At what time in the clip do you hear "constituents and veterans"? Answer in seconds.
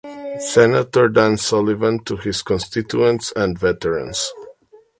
2.41-4.33